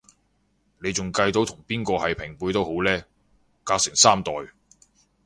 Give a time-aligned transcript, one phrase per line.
[0.81, 3.05] 你仲計到同邊個係平輩都好叻，
[3.63, 4.33] 隔成三代